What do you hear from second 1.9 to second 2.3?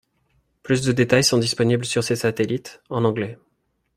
ces